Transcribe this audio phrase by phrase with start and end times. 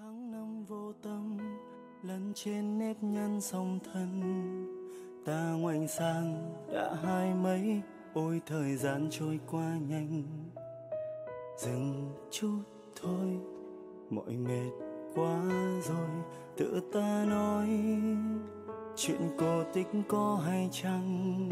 [0.00, 1.38] tháng năm vô tâm
[2.02, 4.22] lần trên nếp nhăn song thân.
[5.24, 7.80] Ta ngoảnh sang, đã hai mấy,
[8.14, 10.22] ôi thời gian trôi qua nhanh.
[11.58, 12.62] Dừng chút
[13.02, 13.38] thôi,
[14.10, 14.70] mọi mệt
[15.14, 15.42] quá
[15.88, 16.08] rồi,
[16.56, 17.68] tự ta nói.
[18.96, 21.48] Chuyện cổ tích có hay chăng?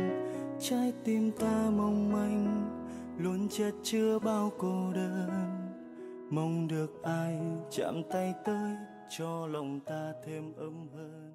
[0.60, 2.68] Trái tim ta mong manh,
[3.18, 5.67] luôn chất chứa bao cô đơn
[6.30, 7.38] mong được ai
[7.70, 8.76] chạm tay tới
[9.18, 11.32] cho lòng ta thêm ấm hơn.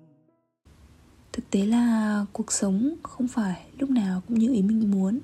[1.34, 5.20] Thực tế là cuộc sống không phải lúc nào cũng như ý mình muốn.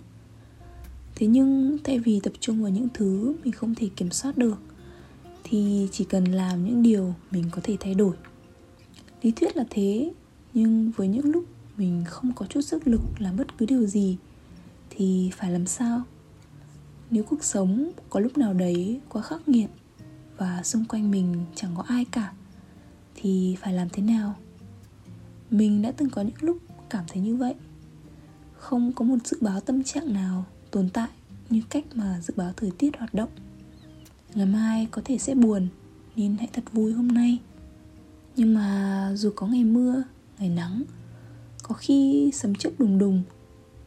[1.15, 4.57] Thế nhưng thay vì tập trung vào những thứ mình không thể kiểm soát được,
[5.43, 8.15] thì chỉ cần làm những điều mình có thể thay đổi.
[9.21, 10.11] Lý thuyết là thế,
[10.53, 11.45] nhưng với những lúc
[11.77, 14.17] mình không có chút sức lực làm bất cứ điều gì,
[14.89, 16.01] thì phải làm sao?
[17.09, 19.69] Nếu cuộc sống có lúc nào đấy quá khắc nghiệt
[20.37, 22.33] và xung quanh mình chẳng có ai cả,
[23.15, 24.35] thì phải làm thế nào?
[25.51, 26.57] Mình đã từng có những lúc
[26.89, 27.55] cảm thấy như vậy.
[28.53, 31.09] Không có một dự báo tâm trạng nào tồn tại
[31.49, 33.29] như cách mà dự báo thời tiết hoạt động.
[34.33, 35.67] Ngày mai có thể sẽ buồn,
[36.15, 37.37] nên hãy thật vui hôm nay.
[38.35, 40.03] Nhưng mà dù có ngày mưa,
[40.39, 40.83] ngày nắng,
[41.63, 43.23] có khi sấm chớp đùng đùng,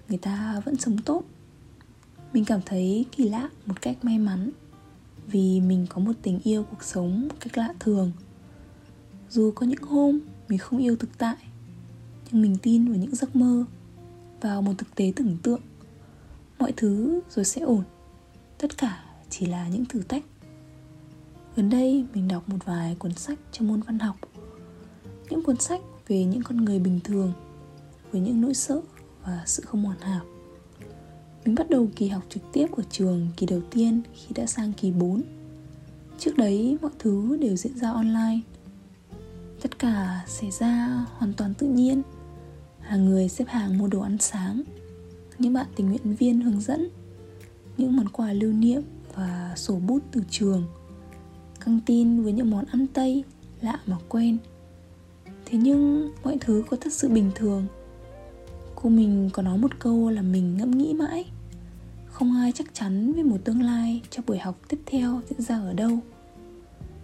[0.09, 1.25] người ta vẫn sống tốt
[2.33, 4.51] mình cảm thấy kỳ lạ một cách may mắn
[5.27, 8.13] vì mình có một tình yêu cuộc sống cách lạ thường.
[9.31, 11.37] Dù có những hôm mình không yêu thực tại,
[12.31, 13.65] nhưng mình tin vào những giấc mơ,
[14.41, 15.61] vào một thực tế tưởng tượng.
[16.59, 17.83] Mọi thứ rồi sẽ ổn,
[18.59, 20.25] tất cả chỉ là những thử thách.
[21.57, 24.17] Gần đây mình đọc một vài cuốn sách trong môn văn học,
[25.31, 27.33] những cuốn sách về những con người bình thường,
[28.13, 28.81] với những nỗi sợ
[29.25, 30.25] và sự không hoàn hảo
[31.45, 34.73] mình bắt đầu kỳ học trực tiếp của trường kỳ đầu tiên khi đã sang
[34.73, 35.23] kỳ 4
[36.19, 38.41] Trước đấy, mọi thứ đều diễn ra online.
[39.63, 42.03] Tất cả xảy ra hoàn toàn tự nhiên.
[42.81, 44.63] Hàng người xếp hàng mua đồ ăn sáng,
[45.39, 46.89] Những bạn tình nguyện viên hướng dẫn,
[47.77, 48.83] Những món quà lưu niệm
[49.15, 50.65] và sổ bút từ trường,
[51.61, 53.25] Căng tin với những món ăn Tây,
[53.61, 54.39] lạ mà quen
[55.45, 57.67] Thế nhưng mọi thứ có thật sự bình thường.
[58.83, 61.25] Cô mình có nói một câu là mình ngẫm nghĩ mãi.
[62.07, 65.59] Không ai chắc chắn về một tương lai cho buổi học tiếp theo diễn ra
[65.59, 65.99] ở đâu.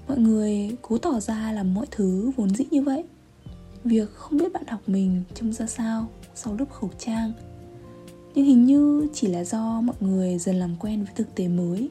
[0.08, 3.04] Mọi người cố tỏ ra là mọi thứ vốn dĩ như vậy.
[3.84, 7.32] Việc không biết bạn học mình trông ra sao sau lớp khẩu trang.
[8.34, 11.90] Nhưng hình như chỉ là do mọi người dần làm quen với thực tế mới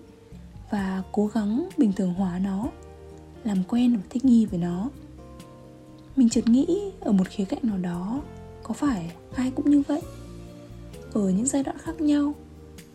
[0.71, 2.69] Và cố gắng bình thường hóa nó,
[3.43, 4.89] Làm quen và thích nghi với nó.
[6.15, 8.21] Mình chợt nghĩ ở một khía cạnh nào đó
[8.67, 10.01] có phải ai cũng như vậy?
[11.13, 12.33] Ở những giai đoạn khác nhau,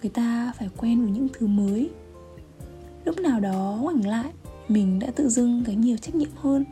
[0.03, 1.91] người ta phải quen với những thứ mới.
[3.05, 4.33] Lúc nào đó ngoảnh lại,
[4.69, 6.65] mình đã tự dưng gánh nhiều trách nhiệm hơn.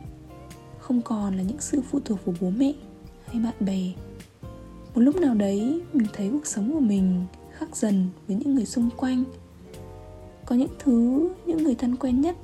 [0.79, 2.73] Không còn là những sự phụ thuộc vào bố mẹ
[3.25, 3.91] hay bạn bè.
[4.95, 8.65] Một lúc nào đấy, mình thấy cuộc sống của mình khác dần với những người
[8.65, 9.23] xung quanh.
[10.45, 12.35] Có những thứ những người thân quen nhất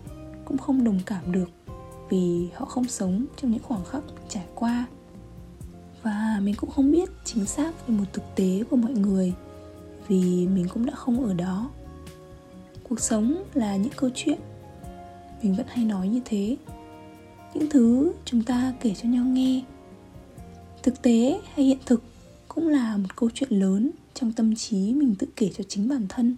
[0.46, 1.50] cũng không đồng cảm được
[2.10, 4.86] vì họ không sống trong những khoảng khắc trải qua
[6.08, 9.34] và mình cũng không biết chính xác về một thực tế của mọi người,
[10.08, 11.70] vì mình cũng đã không ở đó.
[12.90, 14.40] Cuộc sống là những câu chuyện,
[15.44, 16.58] mình vẫn hay nói như thế.
[17.54, 19.64] Những thứ chúng ta kể cho nhau nghe,
[20.84, 22.04] thực tế hay hiện thực
[22.48, 26.06] cũng là một câu chuyện lớn trong tâm trí mình tự kể cho chính bản
[26.10, 26.36] thân.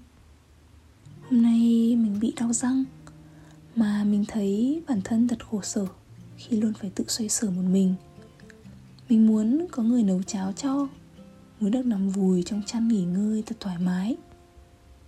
[1.30, 1.60] Hôm nay
[1.96, 2.84] mình bị đau răng,
[3.76, 5.86] mà mình thấy bản thân thật khổ sở
[6.38, 7.96] khi luôn phải tự xoay sở một mình
[9.10, 10.88] mình muốn có người nấu cháo cho.
[11.60, 14.18] Muốn được nằm vùi trong chăn nghỉ ngơi thật thoải mái.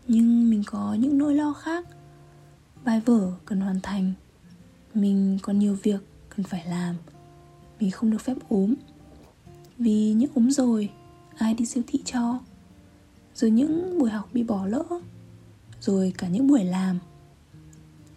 [0.07, 1.87] Nhưng mình có những nỗi lo khác.
[2.83, 4.13] Bài vở cần hoàn thành.
[4.93, 6.95] Mình còn nhiều việc cần phải làm.
[7.79, 8.73] Mình không được phép ốm.
[9.77, 10.89] Vì những ốm rồi,
[11.37, 12.39] Ai đi siêu thị cho?
[13.35, 14.83] Rồi những buổi học bị bỏ lỡ.
[15.79, 16.99] Rồi cả những buổi làm.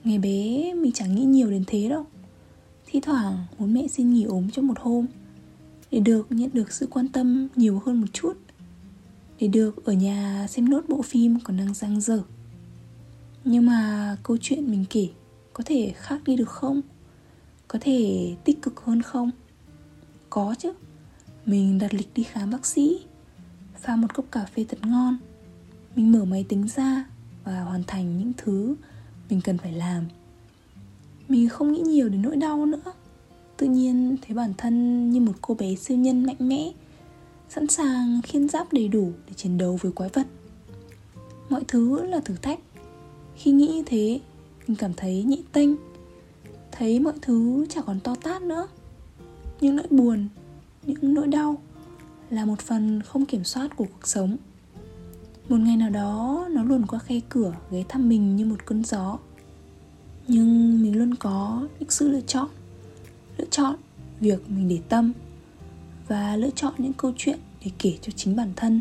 [0.05, 2.07] Ngày bé mình chẳng nghĩ nhiều đến thế đâu.
[2.87, 5.07] Thi thoảng muốn mẹ xin nghỉ ốm cho một hôm
[5.95, 8.33] để được nhận được sự quan tâm nhiều hơn một chút.
[9.41, 12.23] Để được ở nhà xem nốt bộ phim còn đang dang dở.
[13.45, 15.09] Nhưng mà câu chuyện mình kể
[15.53, 16.81] có thể khác đi được không?
[17.69, 19.31] Có thể tích cực hơn không?
[20.31, 20.73] Có chứ.
[21.47, 22.99] Mình đặt lịch đi khám bác sĩ,
[23.81, 25.17] pha một cốc cà phê thật ngon.
[25.97, 27.05] Mình mở máy tính ra
[27.45, 28.75] và hoàn thành những thứ
[29.31, 30.05] mình cần phải làm.
[31.29, 32.93] Mình không nghĩ nhiều đến nỗi đau nữa
[33.57, 36.73] tự nhiên thấy bản thân như một cô bé siêu nhân mạnh mẽ,
[37.49, 40.27] sẵn sàng khiên giáp đầy đủ để chiến đấu với quái vật.
[41.49, 42.61] Mọi thứ là thử thách.
[43.37, 44.21] Khi nghĩ như thế,
[44.67, 45.71] mình cảm thấy nhị tênh
[46.73, 48.67] thấy mọi thứ chả còn to tát nữa.
[49.61, 50.29] Những nỗi buồn,
[50.87, 51.59] những nỗi đau
[52.31, 54.37] là một phần không kiểm soát của cuộc sống.
[55.49, 58.85] Một ngày nào đó, nó luồn qua khe cửa, ghé thăm mình như một cơn
[58.85, 59.19] gió.
[60.29, 62.49] Nhưng mình luôn có những sự lựa chọn
[63.55, 63.77] chọn
[64.21, 65.13] việc mình để tâm
[66.09, 68.81] và lựa chọn những câu chuyện để kể cho chính bản thân.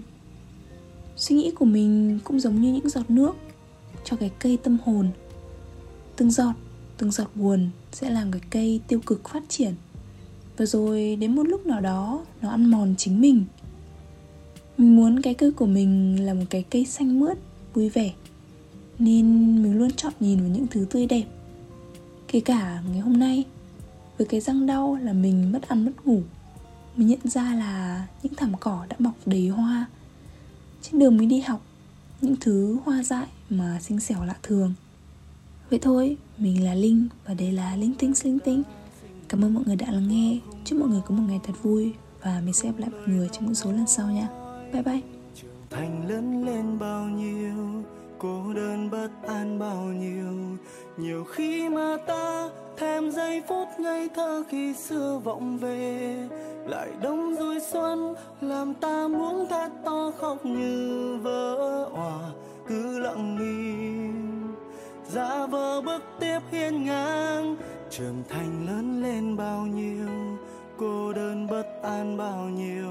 [1.16, 3.36] Suy nghĩ của mình cũng giống như những giọt nước
[4.04, 5.10] cho cái cây tâm hồn.
[6.16, 6.54] Từng giọt
[6.98, 9.74] từng giọt buồn sẽ làm cái cây tiêu cực phát triển.
[10.58, 13.46] Và rồi đến một lúc nào đó, nó ăn mòn chính mình.
[14.78, 17.38] Mình muốn cái cây của mình là một cái cây xanh mướt,
[17.74, 18.14] vui vẻ.
[19.00, 21.26] Nên mình luôn chọn nhìn vào những thứ tươi đẹp.
[22.28, 23.44] Kể cả ngày hôm nay
[24.18, 26.22] với cái răng đau là mình mất ăn mất ngủ.
[26.96, 29.86] Mình nhận ra là những thảm cỏ đã mọc đầy hoa.
[30.82, 31.62] Trên đường mình đi học,
[32.22, 34.74] những thứ hoa dại mà xinh xẻo lạ thường.
[35.70, 38.64] Vậy thôi, mình là linh và đây là linh tinh linh tinh.
[39.30, 40.40] Cảm ơn mọi người đã lắng nghe.
[40.66, 43.30] Chúc mọi người có một ngày thật vui và mình sẽ gặp lại mọi người
[43.32, 44.28] trong những số lần sau nha.
[44.74, 45.02] Bye bye.
[45.70, 47.84] Thành lớn lên bao nhiêu,
[48.20, 50.58] cô đơn bất an bao nhiêu.
[50.98, 56.18] Nhiều khi mà ta thèm giây phút ngây thơ khi xưa vọng về.
[56.66, 62.20] Lại đông rồi xuân làm ta muốn thét to khóc như vỡ òa.
[62.68, 64.56] Cứ lặng im,
[65.10, 67.56] giả vờ bước tiếp hiên ngang.
[67.90, 70.08] Trưởng thành lớn lên bao nhiêu,
[70.78, 72.90] cô đơn bất an bao nhiêu.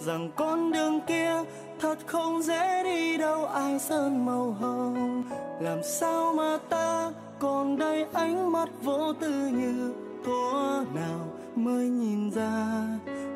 [0.00, 1.32] Rằng con đường kia
[1.80, 5.22] thật không dễ đi đâu, ai sơn màu hồng.
[5.60, 7.12] Làm sao mà ta
[7.44, 9.94] còn đây ánh mắt vô tư như
[10.26, 12.86] có nào mới nhìn ra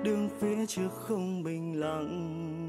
[0.03, 2.68] đường phía trước không bình lặng.